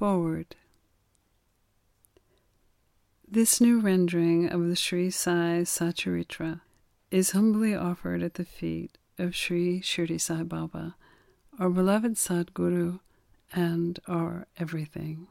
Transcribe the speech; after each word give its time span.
Forward. 0.00 0.56
This 3.28 3.60
new 3.60 3.80
rendering 3.80 4.48
of 4.48 4.66
the 4.66 4.74
Sri 4.74 5.10
Sai 5.10 5.60
Satcharitra 5.64 6.62
is 7.10 7.32
humbly 7.32 7.74
offered 7.74 8.22
at 8.22 8.36
the 8.36 8.46
feet 8.46 8.96
of 9.18 9.36
Sri 9.36 9.82
Shirdi 9.82 10.18
Sai 10.18 10.42
Baba, 10.44 10.96
our 11.58 11.68
beloved 11.68 12.14
Sadguru 12.14 13.00
and 13.52 14.00
our 14.08 14.46
everything. 14.56 15.26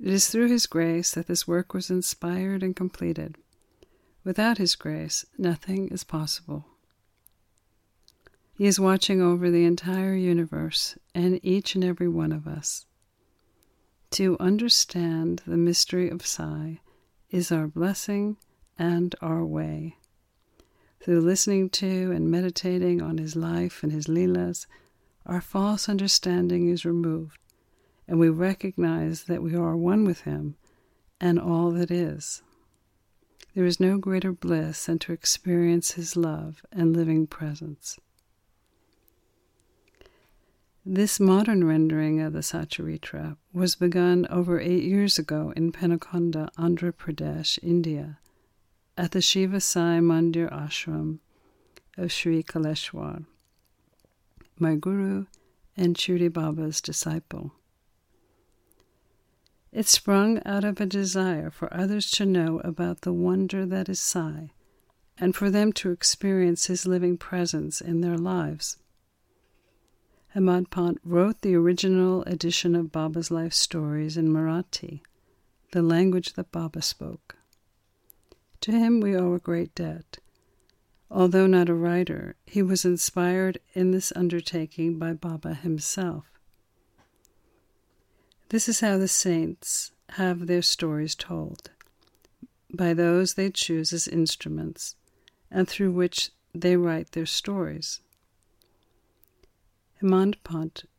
It 0.00 0.08
is 0.08 0.28
through 0.28 0.48
his 0.48 0.66
grace 0.66 1.12
that 1.12 1.28
this 1.28 1.46
work 1.46 1.72
was 1.72 1.88
inspired 1.88 2.64
and 2.64 2.74
completed. 2.74 3.36
Without 4.24 4.58
his 4.58 4.74
grace, 4.74 5.26
nothing 5.38 5.90
is 5.90 6.02
possible. 6.02 6.66
He 8.52 8.66
is 8.66 8.80
watching 8.80 9.22
over 9.22 9.48
the 9.48 9.64
entire 9.64 10.14
universe 10.14 10.98
and 11.14 11.38
each 11.44 11.76
and 11.76 11.84
every 11.84 12.08
one 12.08 12.32
of 12.32 12.48
us. 12.48 12.84
To 14.12 14.36
understand 14.40 15.42
the 15.46 15.58
mystery 15.58 16.08
of 16.08 16.26
Sai 16.26 16.80
is 17.30 17.52
our 17.52 17.68
blessing 17.68 18.36
and 18.78 19.14
our 19.20 19.44
way. 19.44 19.96
Through 21.00 21.20
listening 21.20 21.68
to 21.70 22.10
and 22.12 22.30
meditating 22.30 23.02
on 23.02 23.18
his 23.18 23.36
life 23.36 23.82
and 23.82 23.92
his 23.92 24.06
Leelas, 24.06 24.66
our 25.26 25.40
false 25.42 25.88
understanding 25.88 26.68
is 26.68 26.86
removed, 26.86 27.38
and 28.08 28.18
we 28.18 28.30
recognize 28.30 29.24
that 29.24 29.42
we 29.42 29.54
are 29.54 29.76
one 29.76 30.04
with 30.04 30.22
him 30.22 30.56
and 31.20 31.38
all 31.38 31.70
that 31.72 31.90
is. 31.90 32.42
There 33.54 33.66
is 33.66 33.78
no 33.78 33.98
greater 33.98 34.32
bliss 34.32 34.86
than 34.86 34.98
to 35.00 35.12
experience 35.12 35.92
his 35.92 36.16
love 36.16 36.64
and 36.72 36.96
living 36.96 37.26
presence. 37.26 37.98
This 40.90 41.20
modern 41.20 41.64
rendering 41.64 42.22
of 42.22 42.32
the 42.32 42.38
Satcharitra 42.38 43.36
was 43.52 43.76
begun 43.76 44.26
over 44.30 44.58
eight 44.58 44.84
years 44.84 45.18
ago 45.18 45.52
in 45.54 45.70
Penukonda, 45.70 46.48
Andhra 46.56 46.92
Pradesh, 46.92 47.58
India, 47.62 48.18
at 48.96 49.10
the 49.10 49.20
Shiva 49.20 49.60
Sai 49.60 49.98
Mandir 50.00 50.50
Ashram 50.50 51.18
of 51.98 52.10
Sri 52.10 52.42
Kaleshwar, 52.42 53.26
my 54.58 54.76
guru 54.76 55.26
and 55.76 55.94
Shirdi 55.94 56.32
Baba's 56.32 56.80
disciple. 56.80 57.52
It 59.70 59.88
sprung 59.88 60.40
out 60.46 60.64
of 60.64 60.80
a 60.80 60.86
desire 60.86 61.50
for 61.50 61.68
others 61.70 62.10
to 62.12 62.24
know 62.24 62.62
about 62.64 63.02
the 63.02 63.12
wonder 63.12 63.66
that 63.66 63.90
is 63.90 64.00
Sai 64.00 64.52
and 65.18 65.36
for 65.36 65.50
them 65.50 65.70
to 65.74 65.90
experience 65.90 66.64
his 66.64 66.86
living 66.86 67.18
presence 67.18 67.82
in 67.82 68.00
their 68.00 68.16
lives. 68.16 68.78
Hemadpant 70.38 70.98
wrote 71.02 71.40
the 71.40 71.56
original 71.56 72.22
edition 72.22 72.76
of 72.76 72.92
Baba's 72.92 73.32
life 73.32 73.52
stories 73.52 74.16
in 74.16 74.28
Marathi, 74.28 75.00
the 75.72 75.82
language 75.82 76.34
that 76.34 76.52
Baba 76.52 76.80
spoke. 76.80 77.34
To 78.60 78.70
him 78.70 79.00
we 79.00 79.16
owe 79.16 79.34
a 79.34 79.40
great 79.40 79.74
debt. 79.74 80.18
Although 81.10 81.48
not 81.48 81.68
a 81.68 81.74
writer, 81.74 82.36
he 82.46 82.62
was 82.62 82.84
inspired 82.84 83.58
in 83.74 83.90
this 83.90 84.12
undertaking 84.14 84.96
by 84.96 85.12
Baba 85.12 85.54
himself. 85.54 86.30
This 88.50 88.68
is 88.68 88.78
how 88.78 88.96
the 88.96 89.08
saints 89.08 89.90
have 90.10 90.46
their 90.46 90.62
stories 90.62 91.16
told 91.16 91.70
by 92.72 92.94
those 92.94 93.34
they 93.34 93.50
choose 93.50 93.92
as 93.92 94.06
instruments, 94.06 94.94
and 95.50 95.68
through 95.68 95.90
which 95.90 96.30
they 96.54 96.76
write 96.76 97.10
their 97.10 97.26
stories. 97.26 97.98
Hemad 100.00 100.36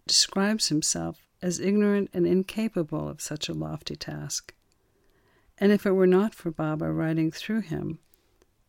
describes 0.05 0.67
himself 0.67 1.27
as 1.41 1.59
ignorant 1.59 2.09
and 2.13 2.27
incapable 2.27 3.07
of 3.07 3.21
such 3.21 3.47
a 3.47 3.53
lofty 3.53 3.95
task. 3.95 4.53
And 5.57 5.71
if 5.71 5.85
it 5.85 5.91
were 5.91 6.07
not 6.07 6.35
for 6.35 6.51
Baba 6.51 6.91
riding 6.91 7.31
through 7.31 7.61
him, 7.61 7.99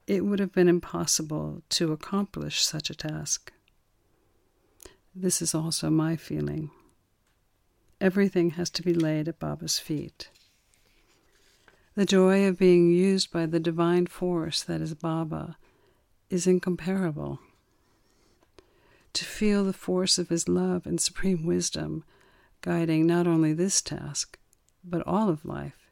it 0.06 0.24
would 0.24 0.38
have 0.38 0.52
been 0.52 0.68
impossible 0.68 1.62
to 1.70 1.92
accomplish 1.92 2.64
such 2.64 2.90
a 2.90 2.94
task. 2.94 3.52
This 5.14 5.42
is 5.42 5.54
also 5.54 5.90
my 5.90 6.16
feeling. 6.16 6.70
Everything 8.00 8.50
has 8.50 8.70
to 8.70 8.82
be 8.82 8.94
laid 8.94 9.28
at 9.28 9.38
Baba's 9.38 9.78
feet. 9.78 10.30
The 11.94 12.06
joy 12.06 12.46
of 12.46 12.58
being 12.58 12.90
used 12.90 13.32
by 13.32 13.46
the 13.46 13.60
divine 13.60 14.06
force 14.06 14.62
that 14.62 14.80
is 14.80 14.94
Baba 14.94 15.56
is 16.28 16.46
incomparable 16.46 17.40
to 19.12 19.24
feel 19.24 19.64
the 19.64 19.72
force 19.72 20.18
of 20.18 20.28
His 20.28 20.48
love 20.48 20.86
and 20.86 21.00
supreme 21.00 21.44
wisdom 21.44 22.04
guiding 22.62 23.06
not 23.06 23.26
only 23.26 23.52
this 23.52 23.80
task, 23.80 24.38
but 24.84 25.06
all 25.06 25.28
of 25.28 25.44
life, 25.44 25.90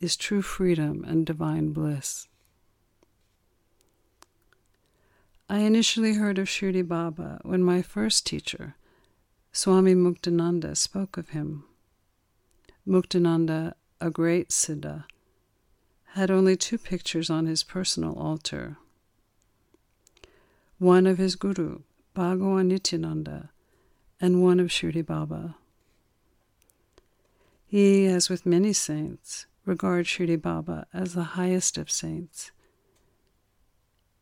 is 0.00 0.16
true 0.16 0.42
freedom 0.42 1.04
and 1.06 1.26
divine 1.26 1.72
bliss. 1.72 2.28
I 5.48 5.60
initially 5.60 6.14
heard 6.14 6.38
of 6.38 6.46
Shirdi 6.46 6.86
Baba 6.86 7.40
when 7.42 7.62
my 7.62 7.80
first 7.80 8.26
teacher, 8.26 8.76
Swami 9.50 9.94
Muktananda, 9.94 10.76
spoke 10.76 11.16
of 11.16 11.30
him. 11.30 11.64
Muktananda, 12.86 13.72
a 14.00 14.10
great 14.10 14.50
Siddha, 14.50 15.04
had 16.12 16.30
only 16.30 16.56
two 16.56 16.76
pictures 16.76 17.30
on 17.30 17.46
his 17.46 17.62
personal 17.62 18.14
altar 18.18 18.76
one 20.78 21.08
of 21.08 21.18
his 21.18 21.34
guru, 21.34 21.80
Bhagawan 22.18 22.66
Nityananda, 22.66 23.50
and 24.20 24.42
one 24.42 24.58
of 24.58 24.72
Shirdi 24.72 25.06
Baba. 25.06 25.54
He, 27.64 28.06
as 28.06 28.28
with 28.28 28.44
many 28.44 28.72
saints, 28.72 29.46
regards 29.64 30.08
Shirdi 30.08 30.34
Baba 30.34 30.88
as 30.92 31.14
the 31.14 31.38
highest 31.38 31.78
of 31.78 31.92
saints. 31.92 32.50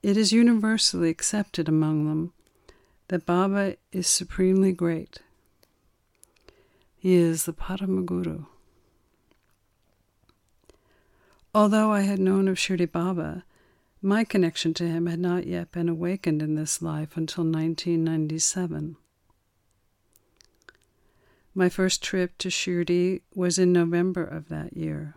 It 0.03 0.19
is 0.19 0.31
universally 0.31 1.09
accepted 1.09 1.71
among 1.71 2.07
them 2.07 2.35
that 3.09 3.25
Baba 3.25 3.77
is 3.93 4.07
supremely 4.07 4.73
great. 4.73 5.21
He 6.99 7.15
is 7.15 7.47
the 7.47 7.55
Paramaguru. 7.55 8.45
Although 11.55 11.93
I 11.93 12.03
had 12.03 12.19
known 12.19 12.47
of 12.47 12.59
Shirdi 12.59 12.93
Baba, 12.93 13.45
my 14.07 14.23
connection 14.23 14.73
to 14.73 14.87
him 14.87 15.07
had 15.07 15.19
not 15.19 15.49
yet 15.49 15.73
been 15.73 15.89
awakened 15.89 16.41
in 16.41 16.55
this 16.55 16.81
life 16.81 17.17
until 17.17 17.43
1997. 17.43 18.95
My 21.53 21.69
first 21.69 22.05
trip 22.05 22.39
to 22.39 22.49
Shirdi 22.49 23.23
was 23.35 23.59
in 23.59 23.73
November 23.73 24.23
of 24.23 24.49
that 24.49 24.77
year. 24.77 25.17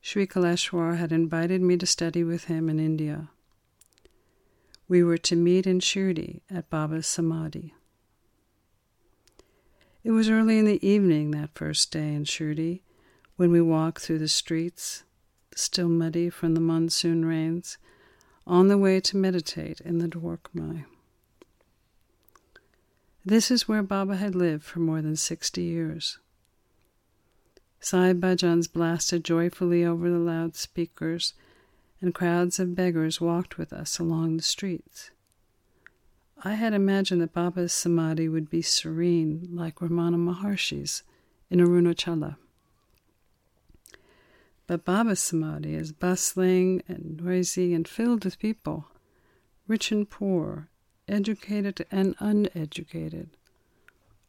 Sri 0.00 0.26
Kaleshwar 0.26 0.96
had 0.96 1.12
invited 1.12 1.60
me 1.60 1.76
to 1.76 1.84
study 1.84 2.24
with 2.24 2.44
him 2.44 2.70
in 2.70 2.80
India. 2.80 3.28
We 4.88 5.02
were 5.02 5.18
to 5.18 5.36
meet 5.36 5.66
in 5.66 5.80
Shirdi 5.80 6.40
at 6.48 6.70
Baba's 6.70 7.06
Samadhi. 7.06 7.74
It 10.02 10.12
was 10.12 10.30
early 10.30 10.58
in 10.58 10.64
the 10.64 10.86
evening 10.86 11.32
that 11.32 11.54
first 11.54 11.92
day 11.92 12.14
in 12.14 12.24
Shirdi 12.24 12.80
when 13.36 13.50
we 13.50 13.60
walked 13.60 14.00
through 14.00 14.20
the 14.20 14.28
streets 14.28 15.02
still 15.58 15.88
muddy 15.88 16.30
from 16.30 16.54
the 16.54 16.60
monsoon 16.60 17.24
rains, 17.24 17.78
on 18.46 18.68
the 18.68 18.78
way 18.78 19.00
to 19.00 19.16
meditate 19.16 19.80
in 19.80 19.98
the 19.98 20.08
Dwarkamai. 20.08 20.84
This 23.24 23.50
is 23.50 23.68
where 23.68 23.82
Baba 23.82 24.16
had 24.16 24.34
lived 24.34 24.64
for 24.64 24.78
more 24.78 25.02
than 25.02 25.16
sixty 25.16 25.62
years. 25.62 26.18
Sai 27.80 28.12
bhajans 28.12 28.72
blasted 28.72 29.24
joyfully 29.24 29.84
over 29.84 30.08
the 30.08 30.18
loudspeakers, 30.18 31.34
and 32.00 32.14
crowds 32.14 32.58
of 32.58 32.74
beggars 32.74 33.20
walked 33.20 33.58
with 33.58 33.72
us 33.72 33.98
along 33.98 34.36
the 34.36 34.42
streets. 34.42 35.10
I 36.42 36.54
had 36.54 36.72
imagined 36.72 37.20
that 37.20 37.32
Baba's 37.32 37.72
samadhi 37.72 38.28
would 38.28 38.48
be 38.48 38.62
serene 38.62 39.48
like 39.52 39.80
Ramana 39.80 40.16
Maharshi's 40.16 41.02
in 41.50 41.58
Arunachala. 41.58 42.36
But 44.68 44.84
Baba's 44.84 45.18
Samadhi 45.18 45.74
is 45.74 45.92
bustling 45.92 46.82
and 46.86 47.18
noisy 47.24 47.72
and 47.72 47.88
filled 47.88 48.26
with 48.26 48.38
people, 48.38 48.84
rich 49.66 49.90
and 49.90 50.08
poor, 50.08 50.68
educated 51.08 51.86
and 51.90 52.14
uneducated, 52.18 53.30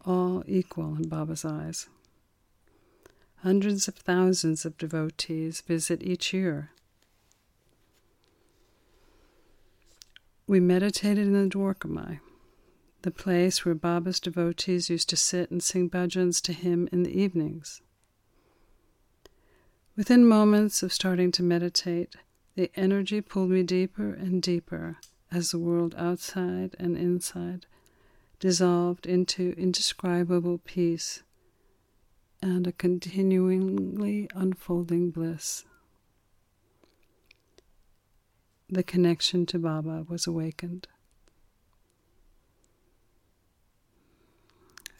all 0.06 0.42
equal 0.48 0.96
in 0.96 1.10
Baba's 1.10 1.44
eyes. 1.44 1.90
Hundreds 3.40 3.90
of 3.90 3.96
thousands 3.96 4.64
of 4.64 4.78
devotees 4.78 5.60
visit 5.60 6.02
each 6.04 6.34
year. 6.34 6.72
We 10.48 10.62
meditated 10.62 11.28
in 11.28 11.34
the 11.34 11.50
Dwarkamai, 11.50 12.22
the 13.02 13.12
place 13.12 13.66
where 13.66 13.76
Baba's 13.76 14.22
devotees 14.22 14.90
used 14.90 15.10
to 15.10 15.18
sit 15.18 15.52
and 15.52 15.62
sing 15.62 15.90
bhajans 15.90 16.42
to 16.44 16.54
him 16.54 16.88
in 16.94 17.04
the 17.04 17.12
evenings. 17.12 17.82
Within 20.00 20.26
moments 20.26 20.82
of 20.82 20.94
starting 20.94 21.30
to 21.34 21.44
meditate, 21.44 22.16
the 22.56 22.72
energy 22.74 23.20
pulled 23.20 23.50
me 23.50 23.64
deeper 23.64 24.14
and 24.14 24.42
deeper 24.42 24.96
as 25.30 25.52
the 25.52 25.60
world 25.60 25.94
outside 25.98 26.74
and 26.80 26.98
inside 26.98 27.66
dissolved 28.40 29.06
into 29.06 29.54
indescribable 29.58 30.60
peace, 30.60 31.24
and 32.42 32.66
a 32.66 32.72
continually 32.72 34.30
unfolding 34.34 35.12
bliss. 35.12 35.66
The 38.70 38.84
connection 38.84 39.46
to 39.48 39.60
Baba 39.60 40.06
was 40.08 40.26
awakened. 40.26 40.88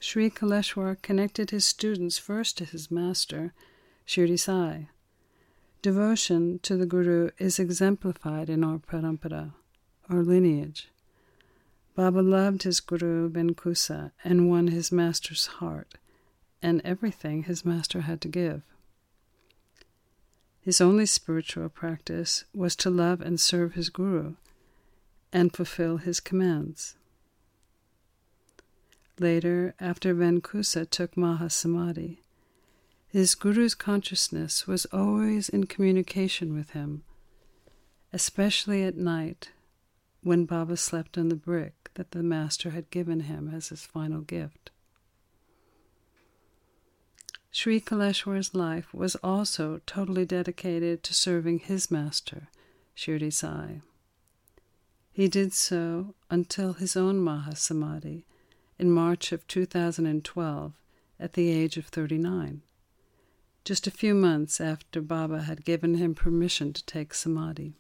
Sri 0.02 0.30
Kaleshwar 0.30 1.02
connected 1.02 1.52
his 1.52 1.64
students 1.64 2.18
first 2.18 2.58
to 2.58 2.66
his 2.66 2.92
master, 2.92 3.54
Shirdi 4.10 4.40
Sai. 4.40 4.88
Devotion 5.84 6.58
to 6.64 6.76
the 6.76 6.88
Guru 6.88 7.30
is 7.38 7.60
exemplified 7.60 8.50
in 8.50 8.64
our 8.64 8.80
parampara, 8.80 9.54
our 10.10 10.24
lineage. 10.24 10.90
Baba 11.94 12.22
loved 12.22 12.64
his 12.64 12.80
Guru 12.80 13.30
Venkusa 13.30 14.12
and 14.24 14.50
won 14.50 14.70
his 14.70 14.92
master's 14.92 15.46
heart 15.46 16.00
and 16.60 16.82
everything 16.84 17.44
his 17.44 17.64
master 17.64 18.02
had 18.02 18.20
to 18.22 18.28
give. 18.28 18.64
His 20.60 20.82
only 20.82 21.06
spiritual 21.06 21.70
practice 21.70 22.46
was 22.52 22.76
to 22.78 22.90
love 22.90 23.22
and 23.22 23.40
serve 23.40 23.76
his 23.76 23.90
Guru 23.90 24.38
and 25.32 25.54
fulfill 25.54 25.98
his 25.98 26.20
commands. 26.20 26.96
Later, 29.20 29.76
after 29.80 30.16
Venkusa 30.16 30.90
took 30.90 31.14
Mahasamadhi, 31.14 32.18
his 33.10 33.34
Guru's 33.34 33.74
consciousness 33.74 34.68
was 34.68 34.86
always 34.86 35.50
in 35.50 35.66
communication 35.66 36.54
with 36.54 36.72
him, 36.72 37.04
especially 38.14 38.84
at 38.84 38.96
night 38.96 39.50
when 40.22 40.46
Baba 40.46 40.78
slept 40.78 41.18
on 41.18 41.30
the 41.30 41.36
brick 41.36 41.90
that 41.96 42.12
the 42.12 42.22
Master 42.22 42.70
had 42.70 42.92
given 42.92 43.22
him 43.22 43.52
as 43.54 43.70
his 43.70 43.84
final 43.86 44.22
gift. 44.22 44.70
Sri 47.52 47.82
Kaleshwar's 47.82 48.54
life 48.54 48.94
was 48.94 49.16
also 49.16 49.82
totally 49.88 50.26
dedicated 50.26 51.02
to 51.04 51.16
serving 51.16 51.60
his 51.60 51.90
master, 51.90 52.50
Shirdi 52.96 53.34
Sai. 53.34 53.82
He 55.12 55.28
did 55.28 55.54
so 55.54 56.14
until 56.30 56.74
his 56.74 56.96
own 56.96 57.20
Mahasamadhi 57.20 58.24
in 58.78 58.92
March 58.92 59.32
of 59.32 59.48
2012 59.48 60.74
at 61.20 61.34
the 61.34 61.50
age 61.50 61.76
of 61.76 61.88
39, 61.88 62.62
just 63.70 63.86
a 63.86 63.92
few 63.92 64.16
months 64.16 64.60
after 64.60 65.00
Baba 65.00 65.44
had 65.44 65.64
given 65.64 65.94
him 65.94 66.16
permission 66.16 66.74
to 66.74 66.84
take 66.88 67.14
Samadhi. 67.14 67.76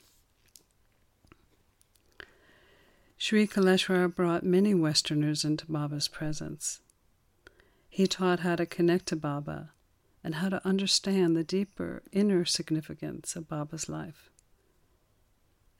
Sri 3.17 3.47
Kaleshwar 3.47 4.07
brought 4.07 4.43
many 4.43 4.75
Westerners 4.75 5.43
into 5.43 5.65
Baba's 5.65 6.07
presence. 6.07 6.81
He 7.89 8.05
taught 8.05 8.41
how 8.41 8.55
to 8.57 8.67
connect 8.67 9.07
to 9.07 9.15
Baba 9.15 9.71
and 10.23 10.35
how 10.35 10.49
to 10.49 10.63
understand 10.63 11.35
the 11.35 11.43
deeper 11.43 12.03
inner 12.11 12.45
significance 12.45 13.35
of 13.35 13.49
Baba's 13.49 13.89
life, 13.89 14.29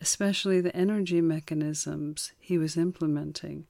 especially 0.02 0.60
the 0.60 0.76
energy 0.76 1.22
mechanisms 1.22 2.32
he 2.40 2.58
was 2.58 2.76
implementing 2.76 3.68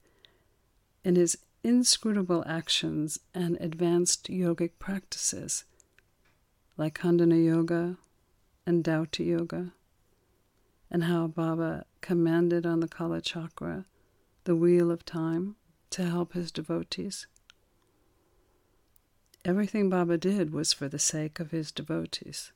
in 1.04 1.16
his 1.16 1.36
inscrutable 1.62 2.42
actions 2.46 3.18
and 3.34 3.58
advanced 3.60 4.30
yogic 4.30 4.70
practices 4.78 5.64
like 6.80 6.98
Kundalini 6.98 7.44
Yoga 7.44 7.98
and 8.64 8.82
Dhauta 8.82 9.22
Yoga, 9.22 9.74
and 10.90 11.04
how 11.04 11.26
Baba 11.26 11.84
commanded 12.00 12.64
on 12.64 12.80
the 12.80 12.88
Kala 12.88 13.20
Chakra, 13.20 13.84
the 14.44 14.56
wheel 14.56 14.90
of 14.90 15.04
time, 15.04 15.56
to 15.90 16.06
help 16.06 16.32
his 16.32 16.50
devotees. 16.50 17.26
Everything 19.44 19.90
Baba 19.90 20.16
did 20.16 20.54
was 20.54 20.72
for 20.72 20.88
the 20.88 20.98
sake 20.98 21.38
of 21.38 21.50
his 21.50 21.70
devotees 21.70 22.50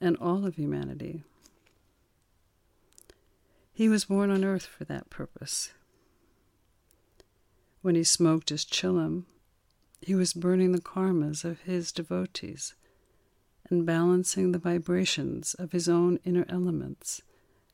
and 0.00 0.16
all 0.16 0.44
of 0.44 0.56
humanity. 0.56 1.22
He 3.72 3.88
was 3.88 4.06
born 4.06 4.32
on 4.32 4.44
earth 4.44 4.66
for 4.66 4.84
that 4.86 5.10
purpose. 5.10 5.70
When 7.82 7.94
he 7.94 8.02
smoked 8.02 8.48
his 8.48 8.64
chillum, 8.64 9.26
he 10.00 10.16
was 10.16 10.32
burning 10.32 10.72
the 10.72 10.80
karmas 10.80 11.44
of 11.44 11.60
his 11.60 11.92
devotees 11.92 12.74
and 13.70 13.86
balancing 13.86 14.52
the 14.52 14.58
vibrations 14.58 15.54
of 15.54 15.72
his 15.72 15.88
own 15.88 16.18
inner 16.24 16.44
elements 16.48 17.22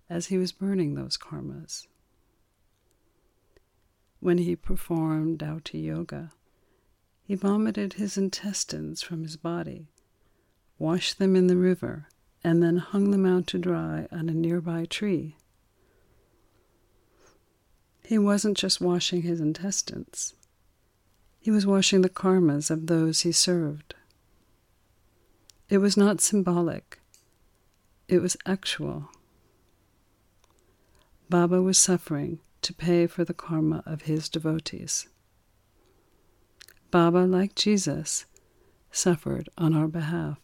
as 0.08 0.26
he 0.26 0.38
was 0.38 0.52
burning 0.52 0.94
those 0.94 1.16
karmas. 1.16 1.86
When 4.20 4.38
he 4.38 4.54
performed 4.54 5.40
Dhauta 5.40 5.82
Yoga, 5.82 6.32
he 7.24 7.34
vomited 7.34 7.94
his 7.94 8.16
intestines 8.16 9.02
from 9.02 9.22
his 9.22 9.36
body, 9.36 9.88
washed 10.78 11.18
them 11.18 11.34
in 11.34 11.48
the 11.48 11.56
river, 11.56 12.06
and 12.44 12.62
then 12.62 12.76
hung 12.76 13.10
them 13.10 13.26
out 13.26 13.48
to 13.48 13.58
dry 13.58 14.06
on 14.12 14.28
a 14.28 14.34
nearby 14.34 14.84
tree. 14.84 15.36
He 18.04 18.18
wasn't 18.18 18.56
just 18.56 18.80
washing 18.80 19.22
his 19.22 19.40
intestines, 19.40 20.34
he 21.40 21.50
was 21.50 21.66
washing 21.66 22.02
the 22.02 22.08
karmas 22.08 22.70
of 22.70 22.86
those 22.86 23.22
he 23.22 23.32
served. 23.32 23.95
It 25.68 25.78
was 25.78 25.96
not 25.96 26.20
symbolic, 26.20 27.00
it 28.08 28.20
was 28.20 28.36
actual. 28.46 29.10
Baba 31.28 31.60
was 31.60 31.76
suffering 31.76 32.38
to 32.62 32.72
pay 32.72 33.08
for 33.08 33.24
the 33.24 33.34
karma 33.34 33.82
of 33.84 34.02
his 34.02 34.28
devotees. 34.28 35.08
Baba, 36.92 37.18
like 37.18 37.56
Jesus, 37.56 38.26
suffered 38.92 39.48
on 39.58 39.74
our 39.74 39.88
behalf. 39.88 40.38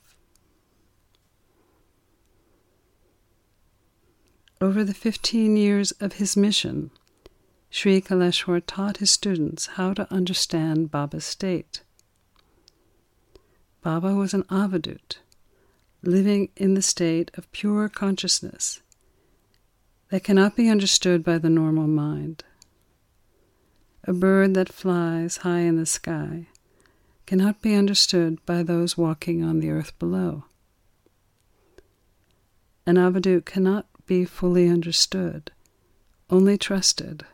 Over 4.61 4.83
the 4.83 4.95
15 4.95 5.57
years 5.57 5.93
of 5.93 6.15
his 6.15 6.37
mission, 6.37 6.91
Sri 7.71 8.01
Kaleshwar 8.01 8.61
taught 8.67 8.99
his 8.99 9.11
students 9.11 9.67
how 9.79 9.95
to 9.95 10.13
understand 10.13 10.91
Baba's 10.91 11.25
state. 11.25 11.83
Baba 13.83 14.15
was 14.15 14.33
an 14.33 14.45
avadut, 14.45 15.17
living 16.05 16.51
in 16.57 16.75
the 16.75 16.83
state 16.83 17.33
of 17.35 17.51
pure 17.51 17.89
consciousness 17.89 18.81
that 20.11 20.23
cannot 20.23 20.55
be 20.55 20.69
understood 20.69 21.25
by 21.25 21.37
the 21.39 21.51
normal 21.51 21.89
mind. 21.89 22.45
A 24.05 24.13
bird 24.13 24.55
that 24.55 24.73
flies 24.73 25.39
high 25.39 25.61
in 25.61 25.77
the 25.77 25.87
sky 25.87 26.47
cannot 27.27 27.61
be 27.61 27.75
understood 27.75 28.45
by 28.47 28.63
those 28.63 28.97
walking 28.97 29.43
on 29.43 29.59
the 29.59 29.71
earth 29.71 29.99
below. 29.99 30.45
An 32.87 32.97
avadut 32.97 33.45
cannot 33.45 33.87
be 34.07 34.25
fully 34.25 34.69
understood, 34.69 35.51
only 36.31 36.57
trusted. 36.57 37.25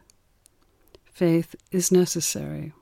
Faith 1.12 1.54
is 1.70 1.92
necessary. 1.92 2.72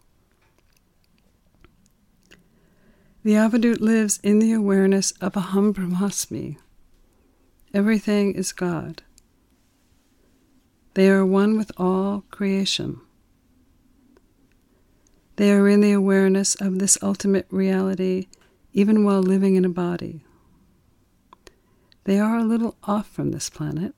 The 3.26 3.32
avadut 3.32 3.80
lives 3.80 4.20
in 4.22 4.38
the 4.38 4.52
awareness 4.52 5.10
of 5.20 5.32
Aham 5.32 5.74
Brahmasmi. 5.74 6.58
Everything 7.74 8.32
is 8.32 8.52
God. 8.52 9.02
They 10.94 11.10
are 11.10 11.26
one 11.26 11.58
with 11.58 11.72
all 11.76 12.22
creation. 12.30 13.00
They 15.34 15.50
are 15.50 15.66
in 15.68 15.80
the 15.80 15.90
awareness 15.90 16.54
of 16.54 16.78
this 16.78 16.98
ultimate 17.02 17.48
reality 17.50 18.28
even 18.72 19.04
while 19.04 19.24
living 19.24 19.56
in 19.56 19.64
a 19.64 19.70
body. 19.70 20.24
They 22.04 22.20
are 22.20 22.36
a 22.36 22.44
little 22.44 22.76
off 22.84 23.08
from 23.10 23.32
this 23.32 23.50
planet. 23.50 23.96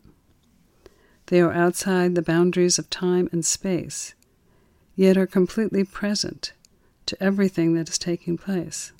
They 1.26 1.42
are 1.42 1.52
outside 1.52 2.14
the 2.14 2.22
boundaries 2.22 2.78
of 2.78 2.88
time 2.88 3.28
and 3.30 3.44
space, 3.44 4.14
yet 4.96 5.18
are 5.18 5.26
completely 5.26 5.84
present 5.84 6.54
to 7.04 7.22
everything 7.22 7.74
that 7.74 7.90
is 7.90 7.98
taking 7.98 8.38
place. 8.38 8.92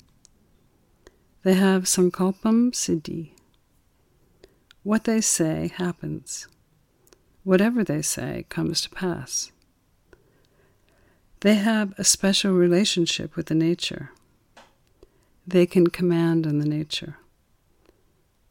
They 1.49 1.55
have 1.55 1.85
sankalpam 1.85 2.73
siddhi. 2.73 3.31
What 4.83 5.05
they 5.05 5.19
say 5.19 5.71
happens. 5.77 6.47
Whatever 7.43 7.83
they 7.83 8.03
say 8.03 8.45
comes 8.49 8.81
to 8.81 8.89
pass. 8.91 9.51
They 11.39 11.55
have 11.55 11.95
a 11.97 12.03
special 12.03 12.53
relationship 12.53 13.35
with 13.35 13.47
the 13.47 13.55
nature. 13.55 14.11
They 15.47 15.65
can 15.65 15.87
command 15.87 16.45
on 16.45 16.59
the 16.59 16.69
nature. 16.69 17.17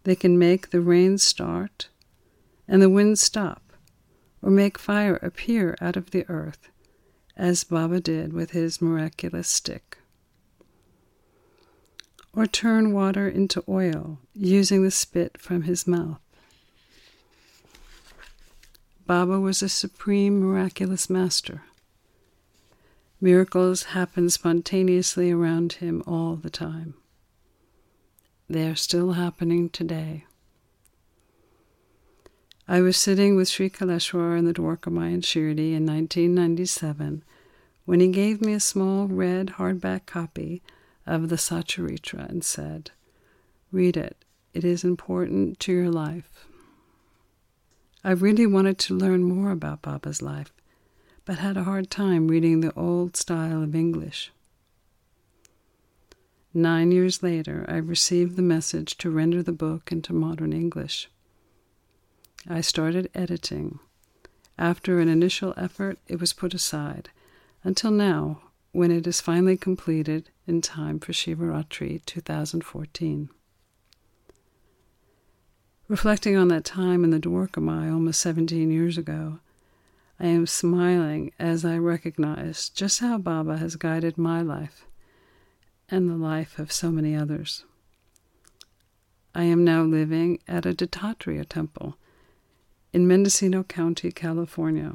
They 0.03 0.17
can 0.17 0.37
make 0.37 0.71
the 0.71 0.81
rain 0.81 1.19
start 1.19 1.91
and 2.67 2.83
the 2.83 2.91
wind 2.91 3.21
stop, 3.21 3.75
or 4.43 4.51
make 4.51 4.77
fire 4.77 5.21
appear 5.23 5.77
out 5.81 5.97
of 5.97 6.11
the 6.11 6.29
earth, 6.29 6.69
as 7.37 7.63
Baba 7.63 8.01
did 8.01 8.33
with 8.33 8.51
his 8.51 8.83
miraculous 8.83 9.47
stick. 9.49 9.98
Or 12.39 12.47
turn 12.47 12.93
water 12.93 13.29
into 13.29 13.65
oil 13.69 14.21
using 14.33 14.85
the 14.85 14.93
spit 14.93 15.41
from 15.41 15.63
his 15.63 15.89
mouth. 15.89 16.21
Baba 19.09 19.41
was 19.41 19.61
a 19.61 19.69
supreme 19.69 20.39
miraculous 20.39 21.11
master. 21.11 21.63
Miracles 23.21 23.83
happen 23.91 24.31
spontaneously 24.31 25.33
around 25.33 25.73
him 25.73 26.01
all 26.07 26.37
the 26.37 26.49
time. 26.49 26.95
They 28.49 28.69
are 28.69 28.77
still 28.77 29.15
happening 29.15 29.69
today. 29.69 30.25
I 32.69 32.83
was 32.83 32.97
sitting 32.97 33.35
with 33.35 33.49
Sri 33.49 33.69
Kaleshwar 33.69 34.39
in 34.39 34.45
the 34.45 34.55
Dwarkamai 34.55 35.13
in 35.13 35.23
Shirdi 35.23 35.73
in 35.75 35.85
1997 35.85 37.25
when 37.85 37.99
he 37.99 38.07
gave 38.07 38.41
me 38.41 38.53
a 38.53 38.61
small 38.61 39.09
red 39.09 39.55
hardback 39.57 40.07
copy 40.07 40.63
of 41.09 41.29
the 41.29 41.37
Satcharitra 41.37 42.29
and 42.29 42.45
said, 42.45 42.91
Read 43.73 43.97
it. 43.97 44.25
It 44.55 44.65
is 44.65 44.85
important 44.85 45.59
to 45.61 45.73
your 45.73 45.91
life. 45.91 46.47
I 48.05 48.13
really 48.13 48.47
wanted 48.47 48.79
to 48.79 48.97
learn 48.97 49.25
more 49.25 49.51
about 49.51 49.83
Baba's 49.83 50.23
life, 50.23 50.53
but 51.25 51.39
had 51.39 51.57
a 51.57 51.65
hard 51.65 51.91
time 51.91 52.29
reading 52.29 52.61
the 52.61 52.73
old 52.75 53.17
style 53.17 53.63
of 53.63 53.75
English. 53.75 54.31
Nine 56.55 56.93
years 56.93 57.23
later, 57.23 57.65
I 57.69 57.77
received 57.77 58.37
the 58.37 58.43
message 58.43 58.97
to 58.99 59.11
render 59.11 59.43
the 59.43 59.53
book 59.53 59.93
into 59.93 60.13
modern 60.13 60.53
English. 60.53 61.11
I 62.49 62.61
started 62.61 63.11
editing. 63.15 63.81
After 64.57 65.01
an 65.01 65.09
initial 65.09 65.55
effort, 65.57 65.99
it 66.07 66.21
was 66.21 66.33
put 66.33 66.55
aside, 66.55 67.11
until 67.63 67.91
now, 67.91 68.43
when 68.73 68.91
it 68.91 69.07
is 69.07 69.21
finally 69.21 69.57
completed 69.57 70.31
in 70.47 70.61
time 70.61 70.99
for 70.99 71.13
Shivaratri 71.13 72.05
2014. 72.05 73.31
Reflecting 75.89 76.37
on 76.37 76.49
that 76.49 76.65
time 76.65 77.03
in 77.03 77.11
the 77.11 77.19
Dwarkamai 77.19 77.91
almost 77.91 78.21
17 78.21 78.71
years 78.71 78.99
ago, 78.99 79.39
I 80.21 80.27
am 80.27 80.47
smiling 80.47 81.33
as 81.39 81.65
I 81.65 81.79
recognize 81.79 82.69
just 82.69 83.01
how 83.01 83.19
Baba 83.19 83.57
has 83.57 83.77
guided 83.77 84.19
my 84.19 84.43
life 84.43 84.85
and 85.89 86.09
the 86.09 86.17
life 86.17 86.59
of 86.59 86.73
so 86.73 86.91
many 86.91 87.17
others. 87.17 87.65
I 89.35 89.45
am 89.45 89.65
now 89.65 89.83
living 89.83 90.41
at 90.49 90.67
a 90.67 90.75
Dattatreya 90.75 91.49
temple 91.49 91.97
in 92.93 93.07
Mendocino 93.07 93.63
County, 93.63 94.11
California. 94.11 94.95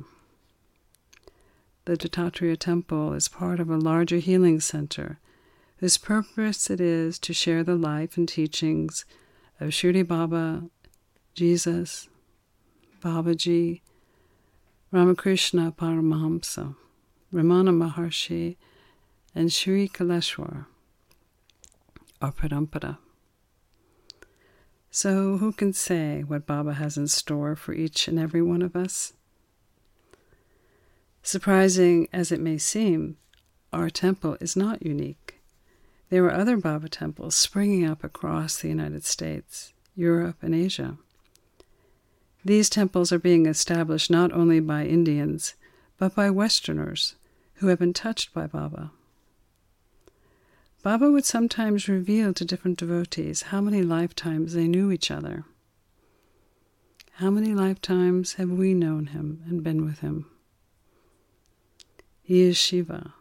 The 1.86 1.98
Dattatreya 1.98 2.58
Temple 2.58 3.12
is 3.14 3.28
part 3.28 3.60
of 3.60 3.70
a 3.70 3.76
larger 3.78 4.18
healing 4.18 4.62
center 4.62 5.20
whose 5.78 5.98
purpose 5.98 6.70
it 6.70 6.80
is 6.80 7.20
to 7.20 7.34
share 7.34 7.62
the 7.62 7.76
life 7.76 8.16
and 8.16 8.26
teachings 8.26 9.04
of 9.60 9.72
Shirdi 9.72 10.08
Baba, 10.08 10.70
Jesus, 11.34 12.08
Babaji, 13.02 13.82
Ramakrishna 14.94 15.74
Paramahamsa, 15.74 16.76
Ramana 17.34 17.72
Maharshi, 17.76 18.56
and 19.36 19.52
Sri 19.52 19.90
Kaleshwar 19.90 20.68
or 22.22 22.32
Parampara. 22.32 22.98
So, 24.90 25.38
who 25.38 25.52
can 25.52 25.74
say 25.74 26.22
what 26.22 26.46
Baba 26.46 26.76
has 26.76 26.98
in 26.98 27.08
store 27.08 27.58
for 27.58 27.74
each 27.74 28.08
and 28.08 28.18
every 28.18 28.42
one 28.42 28.62
of 28.62 28.74
us? 28.74 29.14
Surprising 31.26 32.10
as 32.12 32.34
it 32.34 32.42
may 32.42 32.58
seem, 32.58 33.16
our 33.72 33.90
temple 33.90 34.36
is 34.42 34.58
not 34.58 34.86
unique. 34.86 35.40
There 36.10 36.26
are 36.26 36.34
other 36.34 36.58
Baba 36.58 36.90
temples 36.90 37.34
springing 37.34 37.86
up 37.86 38.04
across 38.04 38.58
the 38.58 38.68
United 38.68 39.06
States, 39.06 39.74
Europe, 39.96 40.36
and 40.42 40.54
Asia. 40.54 40.98
These 42.44 42.70
temples 42.70 43.14
are 43.14 43.20
being 43.20 43.46
established 43.46 44.12
not 44.12 44.34
only 44.34 44.60
by 44.60 44.86
Indians, 44.86 45.56
but 45.98 46.14
by 46.14 46.30
Westerners 46.30 47.16
who 47.56 47.68
have 47.68 47.80
been 47.80 47.94
touched 47.94 48.34
by 48.34 48.46
Baba. 48.46 48.92
Baba 50.84 51.10
would 51.10 51.24
sometimes 51.24 51.88
reveal 51.88 52.34
to 52.34 52.44
different 52.44 52.78
devotees 52.78 53.44
how 53.44 53.62
many 53.62 53.82
lifetimes 53.82 54.54
they 54.54 54.68
knew 54.68 54.92
each 54.92 55.10
other. 55.10 55.46
How 57.14 57.30
many 57.30 57.54
lifetimes 57.54 58.34
have 58.34 58.50
we 58.50 58.74
known 58.74 59.08
him 59.08 59.44
and 59.48 59.64
been 59.64 59.86
with 59.86 60.00
him? 60.00 60.26
He 62.26 62.44
is 62.44 62.56
Shiva, 62.56 63.16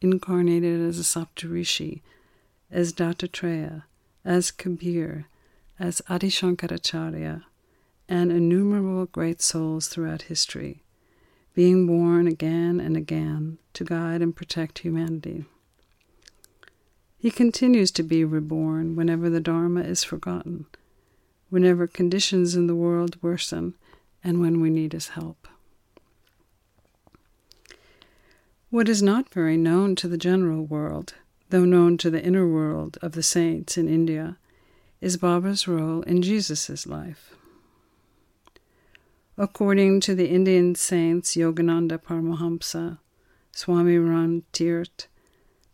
incarnated 0.00 0.80
as 0.80 0.98
a 0.98 1.02
Saptarishi, 1.02 2.00
as 2.70 2.94
Dattatreya, 2.94 3.82
as 4.24 4.50
Kabir, 4.50 5.26
as 5.78 6.00
Adi 6.08 6.30
Shankaracharya, 6.30 7.42
and 8.08 8.32
innumerable 8.32 9.04
great 9.04 9.42
souls 9.42 9.88
throughout 9.88 10.22
history, 10.22 10.84
being 11.52 11.86
born 11.86 12.26
again 12.26 12.80
and 12.80 12.96
again 12.96 13.58
to 13.74 13.84
guide 13.84 14.22
and 14.22 14.34
protect 14.34 14.78
humanity. 14.78 15.44
He 17.18 17.30
continues 17.30 17.90
to 17.90 18.02
be 18.02 18.24
reborn 18.24 18.96
whenever 18.96 19.28
the 19.28 19.38
Dharma 19.38 19.82
is 19.82 20.02
forgotten, 20.02 20.64
whenever 21.50 21.86
conditions 21.86 22.54
in 22.54 22.68
the 22.68 22.74
world 22.74 23.22
worsen, 23.22 23.74
and 24.24 24.40
when 24.40 24.62
we 24.62 24.70
need 24.70 24.94
his 24.94 25.08
help. 25.08 25.46
What 28.70 28.90
is 28.90 29.02
not 29.02 29.32
very 29.32 29.56
known 29.56 29.96
to 29.96 30.08
the 30.08 30.18
general 30.18 30.62
world, 30.62 31.14
though 31.48 31.64
known 31.64 31.96
to 31.98 32.10
the 32.10 32.22
inner 32.22 32.46
world 32.46 32.98
of 33.00 33.12
the 33.12 33.22
saints 33.22 33.78
in 33.78 33.88
India, 33.88 34.36
is 35.00 35.16
Baba's 35.16 35.66
role 35.66 36.02
in 36.02 36.20
Jesus' 36.20 36.86
life. 36.86 37.34
According 39.38 40.00
to 40.00 40.14
the 40.14 40.28
Indian 40.28 40.74
saints 40.74 41.34
Yogananda 41.34 41.96
Paramahamsa, 41.96 42.98
Swami 43.52 43.96
Ram 43.96 44.42
Tirth, 44.52 45.06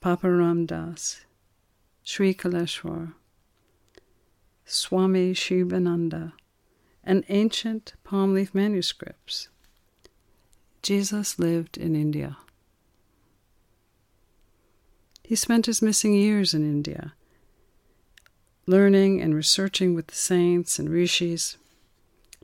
Papa 0.00 0.30
Ram 0.30 0.64
Das, 0.64 1.24
Sri 2.04 2.32
Kaleshwar, 2.32 3.14
Swami 4.64 5.34
Shivananda, 5.34 6.34
and 7.02 7.24
ancient 7.28 7.94
palm 8.04 8.34
leaf 8.34 8.54
manuscripts. 8.54 9.48
Jesus 10.82 11.40
lived 11.40 11.76
in 11.76 11.96
India. 11.96 12.36
He 15.26 15.36
spent 15.36 15.64
his 15.64 15.80
missing 15.80 16.12
years 16.12 16.52
in 16.52 16.62
India, 16.62 17.14
learning 18.66 19.22
and 19.22 19.34
researching 19.34 19.94
with 19.94 20.08
the 20.08 20.14
saints 20.14 20.78
and 20.78 20.90
rishis, 20.90 21.56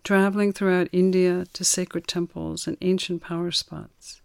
traveling 0.03 0.55
throughout 0.55 0.89
India 0.91 1.45
to 1.53 1.63
sacred 1.63 2.09
temples 2.09 2.67
and 2.67 2.79
ancient 2.81 3.21
power 3.21 3.51
spots, 3.51 4.23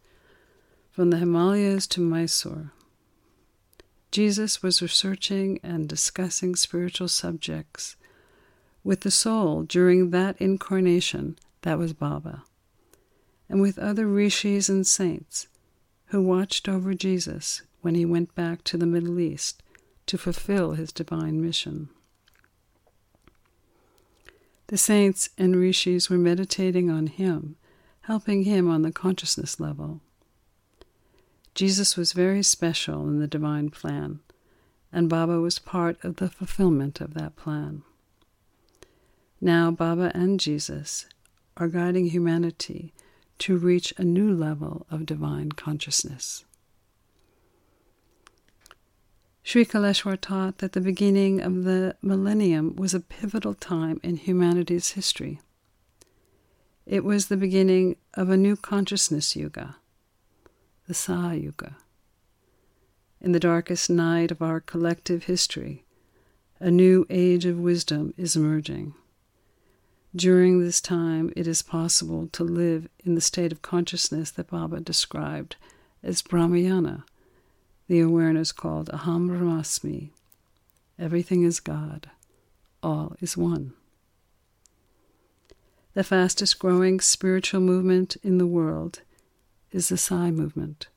from 0.89 1.09
the 1.09 1.17
Himalayas 1.17 1.85
to 1.87 1.99
Mysore. 1.99 2.71
Jesus 4.09 4.63
was 4.63 4.81
researching 4.81 5.59
and 5.61 5.89
discussing 5.89 6.55
spiritual 6.55 7.09
subjects 7.09 7.97
with 8.85 9.01
the 9.01 9.11
soul 9.11 9.63
during 9.63 10.11
that 10.11 10.39
incarnation 10.39 11.37
that 11.63 11.77
was 11.77 11.91
Baba, 11.91 12.43
and 13.49 13.59
with 13.59 13.77
other 13.77 14.07
rishis 14.07 14.69
and 14.69 14.87
saints 14.87 15.49
who 16.05 16.21
watched 16.21 16.69
over 16.69 16.93
Jesus 16.93 17.61
when 17.85 17.93
he 17.93 18.03
went 18.03 18.33
back 18.33 18.63
to 18.63 18.77
the 18.77 18.85
Middle 18.87 19.19
East 19.19 19.61
to 20.07 20.17
fulfill 20.17 20.71
his 20.71 20.91
divine 20.91 21.39
mission. 21.39 21.87
The 24.67 24.77
saints 24.79 25.29
and 25.37 25.55
rishis 25.55 26.09
were 26.09 26.17
meditating 26.17 26.89
on 26.89 27.05
him, 27.05 27.57
helping 28.01 28.43
him 28.43 28.67
on 28.71 28.81
the 28.81 28.91
consciousness 28.91 29.59
level. 29.59 30.01
Jesus 31.53 31.95
was 31.95 32.13
very 32.13 32.41
special 32.41 33.07
in 33.07 33.19
the 33.19 33.27
divine 33.27 33.69
plan, 33.69 34.19
and 34.91 35.07
Baba 35.07 35.39
was 35.39 35.59
part 35.59 36.03
of 36.03 36.15
the 36.15 36.27
fulfillment 36.27 36.99
of 37.01 37.13
that 37.13 37.35
plan. 37.35 37.83
Now, 39.39 39.69
Baba 39.69 40.11
and 40.15 40.39
Jesus 40.39 41.05
are 41.55 41.67
guiding 41.67 42.07
humanity 42.07 42.95
to 43.37 43.57
reach 43.57 43.93
a 43.95 44.03
new 44.03 44.33
level 44.33 44.87
of 44.89 45.05
divine 45.05 45.51
consciousness. 45.51 46.44
Sri 49.47 49.63
Kaleshwar 49.63 50.19
taught 50.19 50.57
that 50.57 50.71
the 50.71 50.81
beginning 50.81 51.39
of 51.39 51.65
the 51.65 51.95
millennium 52.01 52.75
was 52.75 52.95
a 52.95 52.99
pivotal 52.99 53.53
time 53.53 53.99
in 54.01 54.17
humanity's 54.17 54.93
history. 54.93 55.39
It 56.87 57.03
was 57.03 57.27
the 57.27 57.37
beginning 57.37 57.97
of 58.15 58.31
a 58.31 58.37
new 58.37 58.55
consciousness 58.55 59.35
yuga 59.35 59.75
the 60.87 60.95
Sa 60.95 61.31
Yuga. 61.31 61.77
In 63.21 63.33
the 63.33 63.39
darkest 63.39 63.87
night 63.87 64.31
of 64.31 64.41
our 64.41 64.59
collective 64.59 65.25
history, 65.25 65.85
a 66.59 66.71
new 66.71 67.05
age 67.11 67.45
of 67.45 67.59
wisdom 67.59 68.15
is 68.17 68.35
emerging. 68.35 68.95
During 70.15 70.59
this 70.59 70.81
time, 70.81 71.31
it 71.35 71.45
is 71.45 71.61
possible 71.61 72.27
to 72.31 72.43
live 72.43 72.87
in 73.03 73.13
the 73.13 73.21
state 73.21 73.51
of 73.51 73.61
consciousness 73.61 74.31
that 74.31 74.49
Baba 74.49 74.79
described 74.79 75.55
as 76.01 76.23
Brahmayana, 76.23 77.03
the 77.87 77.99
awareness 77.99 78.51
called 78.51 78.89
Aham 78.89 79.29
Brahmasmi. 79.29 80.09
Everything 80.97 81.43
is 81.43 81.59
God, 81.59 82.09
all 82.81 83.15
is 83.21 83.37
one. 83.37 83.73
The 85.93 86.03
fastest 86.03 86.59
growing 86.59 86.99
spiritual 86.99 87.61
movement 87.61 88.17
in 88.23 88.37
the 88.37 88.47
world 88.47 89.01
is 89.71 89.89
the 89.89 89.97
Sai 89.97 90.31
movement. 90.31 90.87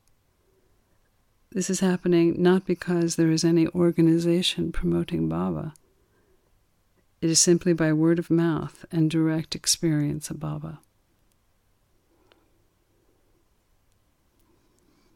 This 1.50 1.70
is 1.70 1.80
happening 1.80 2.40
not 2.40 2.66
because 2.66 3.16
there 3.16 3.30
is 3.30 3.44
any 3.44 3.66
organization 3.68 4.70
promoting 4.72 5.28
Baba, 5.28 5.74
It 7.20 7.30
is 7.30 7.40
simply 7.40 7.72
by 7.72 7.92
word 7.92 8.18
of 8.18 8.30
mouth 8.30 8.84
and 8.92 9.10
direct 9.10 9.54
experience 9.56 10.30
of 10.30 10.38
Baba. 10.38 10.80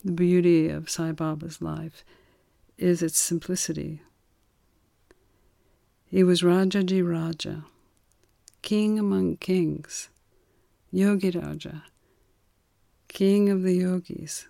The 0.05 0.11
beauty 0.11 0.69
of 0.69 0.91
Sai 0.91 1.13
Baba's 1.13 1.63
life 1.63 2.05
is 2.77 3.03
its 3.03 3.21
simplicity. 3.21 4.03
He 6.07 6.25
was 6.25 6.43
Rajadhi 6.43 7.09
Raja, 7.09 7.67
king 8.63 8.99
among 8.99 9.37
kings, 9.37 10.09
Yogi 10.91 11.31
Raja, 11.31 11.85
king 13.07 13.49
of 13.49 13.63
the 13.63 13.75
yogis. 13.75 14.49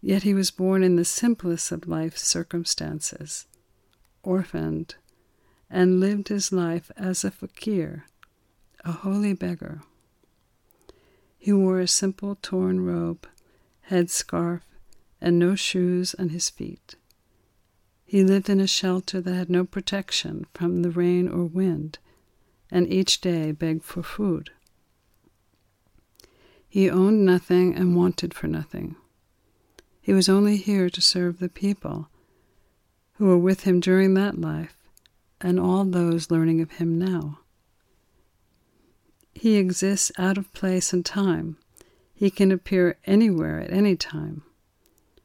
Yet 0.00 0.24
he 0.24 0.34
was 0.34 0.50
born 0.50 0.82
in 0.82 0.96
the 0.96 1.04
simplest 1.04 1.70
of 1.70 1.86
life 1.86 2.18
circumstances, 2.18 3.46
orphaned, 4.24 4.96
and 5.70 6.00
lived 6.00 6.26
his 6.26 6.50
life 6.50 6.90
as 6.96 7.22
a 7.22 7.30
fakir, 7.30 8.06
a 8.84 8.90
holy 8.90 9.32
beggar. 9.32 9.82
He 11.38 11.52
wore 11.52 11.78
a 11.78 11.86
simple 11.86 12.36
torn 12.42 12.80
robe 12.80 13.28
headscarf, 13.90 14.62
and 15.20 15.38
no 15.38 15.54
shoes 15.54 16.14
on 16.18 16.30
his 16.30 16.50
feet. 16.50 16.96
He 18.04 18.22
lived 18.22 18.48
in 18.48 18.60
a 18.60 18.66
shelter 18.66 19.20
that 19.20 19.34
had 19.34 19.50
no 19.50 19.64
protection 19.64 20.46
from 20.54 20.82
the 20.82 20.90
rain 20.90 21.28
or 21.28 21.44
wind, 21.44 21.98
and 22.70 22.90
each 22.92 23.20
day 23.20 23.52
begged 23.52 23.84
for 23.84 24.02
food. 24.02 24.50
He 26.68 26.90
owned 26.90 27.24
nothing 27.24 27.74
and 27.74 27.96
wanted 27.96 28.34
for 28.34 28.46
nothing. 28.48 28.96
He 30.00 30.12
was 30.12 30.28
only 30.28 30.56
here 30.56 30.90
to 30.90 31.00
serve 31.00 31.38
the 31.38 31.48
people 31.48 32.08
who 33.14 33.26
were 33.26 33.38
with 33.38 33.62
him 33.62 33.80
during 33.80 34.14
that 34.14 34.40
life 34.40 34.76
and 35.40 35.58
all 35.58 35.84
those 35.84 36.30
learning 36.30 36.60
of 36.60 36.72
him 36.72 36.98
now. 36.98 37.40
He 39.34 39.56
exists 39.56 40.12
out 40.18 40.38
of 40.38 40.52
place 40.52 40.92
and 40.92 41.04
time 41.04 41.56
he 42.16 42.30
can 42.30 42.50
appear 42.50 42.96
anywhere 43.04 43.60
at 43.60 43.70
any 43.70 43.94
time. 43.94 44.42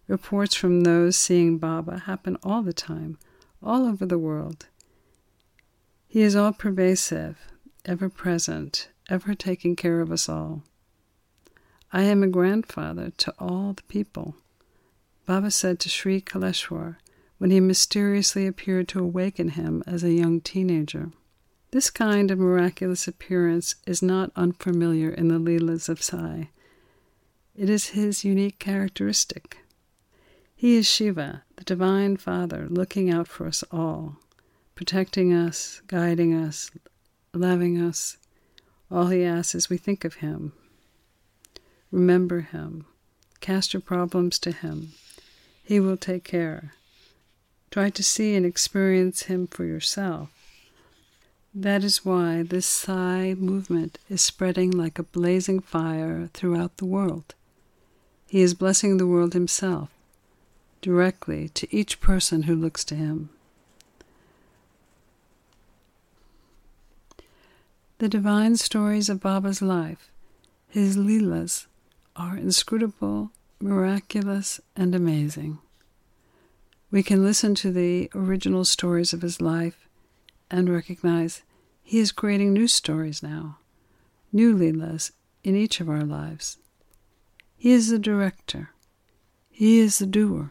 Reports 0.09 0.55
from 0.55 0.81
those 0.81 1.15
seeing 1.15 1.57
Baba 1.57 1.99
happen 1.99 2.37
all 2.43 2.61
the 2.61 2.73
time, 2.73 3.17
all 3.63 3.85
over 3.85 4.05
the 4.05 4.19
world. 4.19 4.67
He 6.05 6.21
is 6.21 6.35
all 6.35 6.51
pervasive, 6.51 7.37
ever 7.85 8.09
present, 8.09 8.89
ever 9.09 9.33
taking 9.33 9.77
care 9.77 10.01
of 10.01 10.11
us 10.11 10.27
all. 10.27 10.63
I 11.93 12.03
am 12.03 12.23
a 12.23 12.27
grandfather 12.27 13.11
to 13.19 13.33
all 13.39 13.71
the 13.71 13.83
people. 13.83 14.35
Baba 15.25 15.49
said 15.49 15.79
to 15.79 15.89
Sri 15.89 16.19
Kaleshwar 16.19 16.97
when 17.37 17.51
he 17.51 17.61
mysteriously 17.61 18.45
appeared 18.45 18.89
to 18.89 18.99
awaken 18.99 19.49
him 19.49 19.81
as 19.87 20.03
a 20.03 20.11
young 20.11 20.41
teenager. 20.41 21.11
This 21.71 21.89
kind 21.89 22.31
of 22.31 22.37
miraculous 22.37 23.07
appearance 23.07 23.75
is 23.87 24.01
not 24.01 24.33
unfamiliar 24.35 25.09
in 25.09 25.29
the 25.29 25.39
Leelas 25.39 25.87
of 25.87 26.03
Sai 26.03 26.49
it 27.57 27.69
is 27.69 27.89
his 27.89 28.23
unique 28.23 28.59
characteristic. 28.59 29.57
He 30.55 30.75
is 30.75 30.87
Shiva, 30.89 31.43
the 31.55 31.63
Divine 31.63 32.17
Father, 32.17 32.67
looking 32.69 33.11
out 33.11 33.27
for 33.27 33.47
us 33.47 33.63
all, 33.71 34.17
protecting 34.75 35.33
us, 35.33 35.81
guiding 35.87 36.33
us, 36.33 36.71
loving 37.33 37.81
us. 37.81 38.17
All 38.89 39.07
he 39.07 39.23
asks 39.23 39.55
is 39.55 39.69
we 39.69 39.77
think 39.77 40.05
of 40.05 40.15
him, 40.15 40.53
remember 41.91 42.41
him, 42.41 42.85
cast 43.39 43.73
your 43.73 43.81
problems 43.81 44.39
to 44.39 44.51
him. 44.51 44.93
He 45.63 45.79
will 45.79 45.97
take 45.97 46.23
care. 46.23 46.73
Try 47.69 47.89
to 47.91 48.03
see 48.03 48.35
and 48.35 48.45
experience 48.45 49.23
him 49.23 49.47
for 49.47 49.65
yourself. 49.65 50.29
That 51.53 51.83
is 51.83 52.05
why 52.05 52.43
this 52.43 52.65
Sai 52.65 53.35
movement 53.37 53.97
is 54.09 54.21
spreading 54.21 54.71
like 54.71 54.99
a 54.99 55.03
blazing 55.03 55.59
fire 55.59 56.29
throughout 56.33 56.77
the 56.77 56.85
world. 56.85 57.35
He 58.31 58.43
is 58.43 58.53
blessing 58.53 58.95
the 58.95 59.05
world 59.05 59.33
himself, 59.33 59.89
directly 60.81 61.49
to 61.49 61.67
each 61.69 61.99
person 61.99 62.43
who 62.43 62.55
looks 62.55 62.85
to 62.85 62.95
him. 62.95 63.29
The 67.97 68.07
divine 68.07 68.55
stories 68.55 69.09
of 69.09 69.19
Baba's 69.19 69.61
life, 69.61 70.09
his 70.69 70.95
Leelas, 70.95 71.65
are 72.15 72.37
inscrutable, 72.37 73.31
miraculous, 73.59 74.61
and 74.77 74.95
amazing. 74.95 75.59
We 76.89 77.03
can 77.03 77.25
listen 77.25 77.53
to 77.55 77.69
the 77.69 78.09
original 78.15 78.63
stories 78.63 79.11
of 79.11 79.23
his 79.23 79.41
life 79.41 79.89
and 80.49 80.69
recognize 80.69 81.41
he 81.83 81.99
is 81.99 82.13
creating 82.13 82.53
new 82.53 82.69
stories 82.69 83.21
now, 83.21 83.57
new 84.31 84.55
Leelas 84.55 85.11
in 85.43 85.57
each 85.57 85.81
of 85.81 85.89
our 85.89 86.05
lives. 86.05 86.57
He 87.61 87.73
is 87.73 87.89
the 87.89 87.99
director. 87.99 88.71
He 89.51 89.77
is 89.77 89.99
the 89.99 90.07
doer. 90.07 90.49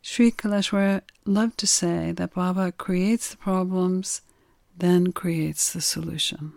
Sri 0.00 0.30
Kaleshwar 0.30 1.02
loved 1.26 1.58
to 1.58 1.66
say 1.66 2.10
that 2.12 2.32
Baba 2.32 2.72
creates 2.72 3.28
the 3.28 3.36
problems, 3.36 4.22
then 4.74 5.12
creates 5.12 5.70
the 5.70 5.82
solution. 5.82 6.54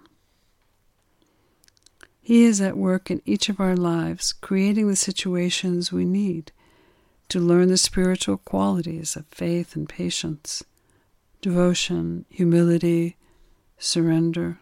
He 2.22 2.46
is 2.46 2.62
at 2.62 2.78
work 2.78 3.12
in 3.12 3.22
each 3.26 3.50
of 3.50 3.60
our 3.60 3.76
lives, 3.76 4.32
creating 4.32 4.88
the 4.88 4.96
situations 4.96 5.92
we 5.92 6.06
need 6.06 6.54
to 7.28 7.42
learn 7.42 7.68
the 7.68 7.78
spiritual 7.78 8.38
qualities 8.38 9.18
of 9.18 9.26
faith 9.28 9.76
and 9.76 9.90
patience, 9.90 10.64
devotion, 11.42 12.24
humility, 12.30 13.18
surrender, 13.78 14.60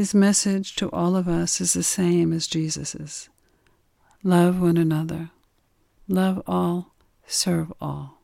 his 0.00 0.14
message 0.14 0.76
to 0.76 0.90
all 0.92 1.14
of 1.14 1.28
us 1.28 1.60
is 1.60 1.74
the 1.74 1.82
same 1.82 2.32
as 2.32 2.46
Jesus's 2.46 3.28
love 4.22 4.58
one 4.58 4.78
another, 4.78 5.28
love 6.08 6.42
all, 6.46 6.94
serve 7.26 7.70
all. 7.82 8.18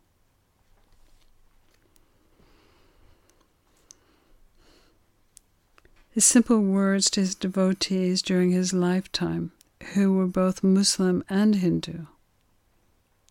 His 6.09 6.25
simple 6.25 6.61
words 6.61 7.11
to 7.11 7.21
his 7.21 7.35
devotees 7.35 8.23
during 8.23 8.53
his 8.53 8.73
lifetime, 8.73 9.53
who 9.93 10.15
were 10.15 10.27
both 10.27 10.65
Muslim 10.65 11.23
and 11.29 11.57
Hindu 11.57 12.07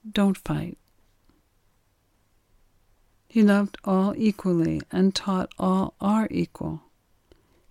don't 0.07 0.37
fight. 0.37 0.77
He 3.27 3.41
loved 3.41 3.79
all 3.83 4.13
equally 4.15 4.83
and 4.91 5.15
taught 5.15 5.51
all 5.57 5.95
are 5.99 6.27
equal. 6.29 6.84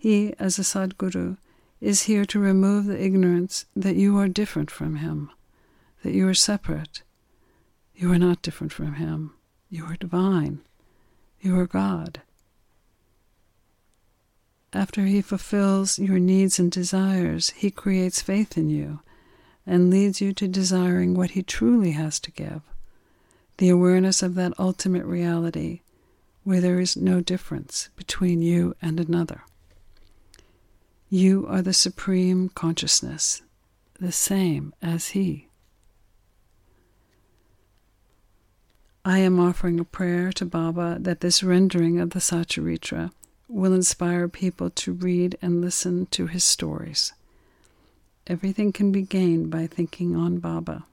He, 0.04 0.34
as 0.38 0.58
a 0.58 0.62
Sadguru, 0.62 1.38
is 1.80 2.02
here 2.02 2.26
to 2.26 2.38
remove 2.38 2.84
the 2.84 3.02
ignorance 3.02 3.64
that 3.74 3.96
you 3.96 4.18
are 4.18 4.28
different 4.28 4.70
from 4.70 4.96
him, 4.96 5.30
that 6.02 6.12
you 6.12 6.28
are 6.28 6.34
separate. 6.34 7.00
You 7.96 8.12
are 8.12 8.18
not 8.18 8.42
different 8.42 8.70
from 8.70 8.96
him. 8.96 9.32
You 9.70 9.86
are 9.86 9.96
divine. 9.96 10.60
You 11.40 11.58
are 11.58 11.66
God. 11.66 12.20
After 14.74 15.06
he 15.06 15.22
fulfills 15.22 15.98
your 15.98 16.18
needs 16.18 16.58
and 16.58 16.70
desires, 16.70 17.48
he 17.56 17.70
creates 17.70 18.20
faith 18.20 18.58
in 18.58 18.68
you 18.68 19.00
and 19.66 19.88
leads 19.88 20.20
you 20.20 20.34
to 20.34 20.46
desiring 20.46 21.14
what 21.14 21.30
he 21.30 21.42
truly 21.42 21.92
has 21.92 22.20
to 22.20 22.30
give 22.30 22.60
the 23.56 23.70
awareness 23.70 24.22
of 24.22 24.34
that 24.34 24.52
ultimate 24.58 25.06
reality 25.06 25.80
where 26.42 26.60
there 26.60 26.78
is 26.78 26.94
no 26.94 27.22
difference 27.22 27.88
between 27.96 28.42
you 28.42 28.76
and 28.82 29.00
another. 29.00 29.44
You 31.14 31.46
are 31.46 31.62
the 31.62 31.72
supreme 31.72 32.48
consciousness, 32.48 33.42
the 34.00 34.10
same 34.10 34.74
as 34.82 35.10
He. 35.10 35.46
I 39.04 39.20
am 39.20 39.38
offering 39.38 39.78
a 39.78 39.84
prayer 39.84 40.32
to 40.32 40.44
Baba 40.44 40.96
that 40.98 41.20
this 41.20 41.40
rendering 41.40 42.00
of 42.00 42.10
the 42.10 42.18
Satcharitra 42.18 43.12
will 43.46 43.72
inspire 43.72 44.26
people 44.26 44.70
to 44.70 44.92
read 44.92 45.38
and 45.40 45.60
listen 45.60 46.06
to 46.06 46.26
his 46.26 46.42
stories. 46.42 47.12
Everything 48.26 48.72
can 48.72 48.90
be 48.90 49.02
gained 49.02 49.50
by 49.50 49.68
thinking 49.68 50.16
on 50.16 50.38
Baba. 50.38 50.84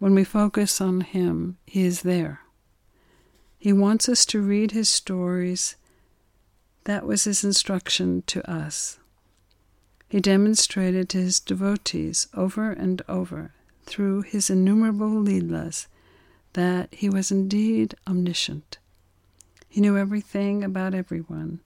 When 0.00 0.12
we 0.12 0.24
focus 0.24 0.80
on 0.80 1.02
him, 1.02 1.56
he 1.66 1.84
is 1.84 2.02
there. 2.02 2.40
He 3.60 3.72
wants 3.72 4.08
us 4.08 4.26
to 4.26 4.42
read 4.42 4.72
his 4.72 4.88
stories 4.88 5.76
that 6.88 7.04
was 7.04 7.24
his 7.24 7.44
instruction 7.44 8.22
to 8.22 8.50
us. 8.50 8.98
He 10.08 10.20
demonstrated 10.20 11.10
to 11.10 11.18
his 11.18 11.38
devotees 11.38 12.28
over 12.32 12.70
and 12.70 13.02
over 13.06 13.52
through 13.84 14.22
his 14.22 14.48
innumerable 14.48 15.10
Leelas 15.10 15.86
that 16.54 16.88
he 16.94 17.10
was 17.10 17.30
indeed 17.30 17.94
omniscient. 18.06 18.78
He 19.68 19.82
knew 19.82 19.98
everything 19.98 20.64
about 20.64 20.94
everyone, 20.94 21.60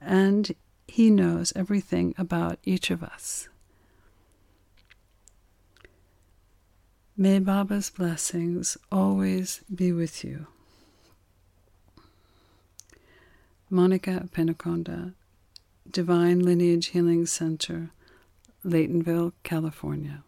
and 0.00 0.52
he 0.88 1.08
knows 1.08 1.52
everything 1.54 2.12
about 2.18 2.58
each 2.64 2.90
of 2.90 3.04
us. 3.04 3.48
May 7.16 7.38
Baba's 7.38 7.90
blessings 7.90 8.76
always 8.90 9.60
be 9.72 9.92
with 9.92 10.24
you. 10.24 10.48
Monika 13.74 14.30
Penukonda, 14.30 15.14
Divine 15.90 16.38
Lineage 16.38 16.90
Healing 16.90 17.26
Center, 17.26 17.90
Laytonville, 18.64 19.32
California. 19.42 20.22